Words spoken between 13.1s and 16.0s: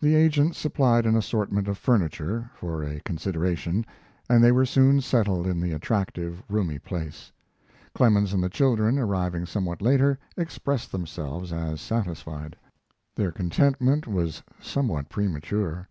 Their contentment was somewhat premature.